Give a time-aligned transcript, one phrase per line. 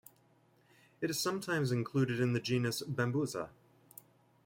[0.99, 3.51] It is sometimes included in the genus "Bambusa".